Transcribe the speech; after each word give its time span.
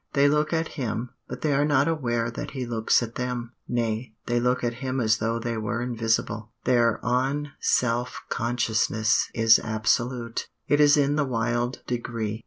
They 0.13 0.27
look 0.27 0.51
at 0.51 0.69
him, 0.79 1.11
but 1.27 1.41
they 1.41 1.53
are 1.53 1.63
not 1.63 1.87
aware 1.87 2.31
that 2.31 2.51
he 2.57 2.65
looks 2.65 3.03
at 3.03 3.13
them. 3.13 3.53
Nay, 3.67 4.15
they 4.25 4.39
look 4.39 4.63
at 4.63 4.73
him 4.81 4.99
as 4.99 5.17
though 5.19 5.37
they 5.37 5.57
were 5.57 5.79
invisible. 5.79 6.51
Their 6.63 6.99
un 7.05 7.51
self 7.59 8.19
consciousness 8.27 9.29
is 9.35 9.59
absolute; 9.59 10.47
it 10.67 10.79
is 10.79 10.97
in 10.97 11.17
the 11.17 11.23
wild 11.25 11.83
degree. 11.85 12.39